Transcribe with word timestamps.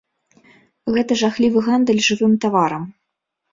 Гэта 0.95 1.17
жахлівы 1.21 1.59
гандаль 1.69 2.03
жывым 2.09 2.33
таварам. 2.49 2.83